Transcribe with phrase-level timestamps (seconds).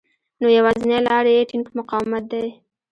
[0.39, 2.45] نو يوازېنۍ لاره يې ټينګ مقاومت دی.